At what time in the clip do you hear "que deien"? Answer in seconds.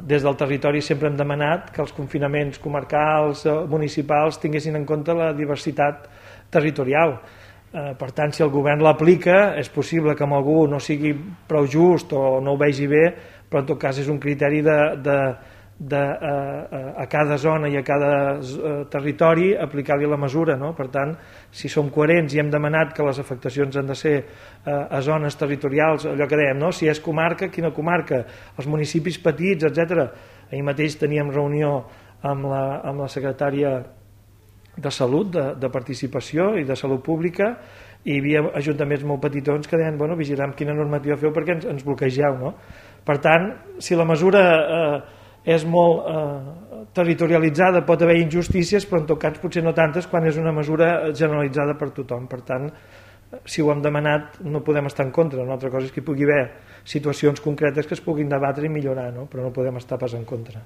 39.66-39.98